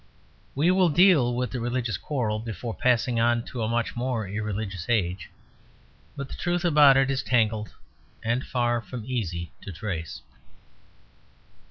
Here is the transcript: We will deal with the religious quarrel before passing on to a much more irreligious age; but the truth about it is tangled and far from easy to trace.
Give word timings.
We 0.55 0.71
will 0.71 0.89
deal 0.89 1.35
with 1.35 1.51
the 1.51 1.59
religious 1.59 1.95
quarrel 1.95 2.39
before 2.39 2.73
passing 2.73 3.19
on 3.19 3.43
to 3.45 3.61
a 3.61 3.67
much 3.67 3.95
more 3.95 4.27
irreligious 4.27 4.87
age; 4.89 5.29
but 6.15 6.27
the 6.27 6.33
truth 6.33 6.65
about 6.65 6.97
it 6.97 7.11
is 7.11 7.21
tangled 7.21 7.75
and 8.23 8.43
far 8.43 8.81
from 8.81 9.05
easy 9.05 9.51
to 9.61 9.71
trace. 9.71 10.23